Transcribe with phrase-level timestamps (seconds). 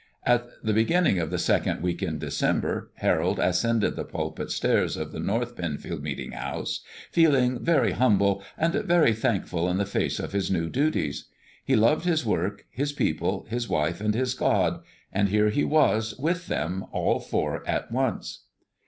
[0.25, 5.11] At the beginning of the second week in December, Harold ascended the pulpit stairs of
[5.11, 6.79] the North Penfield meeting house,
[7.11, 11.25] feeling very humble and very thankful in the face of his new duties.
[11.63, 14.81] He loved his work, his people, his wife and his God;
[15.13, 18.45] and here he was, with them all four at once.